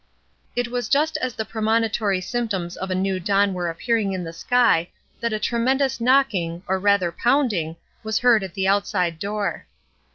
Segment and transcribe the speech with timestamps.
[0.55, 4.33] It was just as the premonitory symptoms of a new dawn were appearing in the
[4.33, 4.89] sky
[5.19, 9.67] that a tremendous knocking, or rather pounding, was heard at the outside door.